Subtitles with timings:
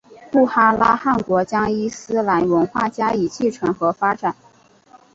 [0.31, 4.35] 布哈拉汗国将伊斯兰文化加以继承和发展。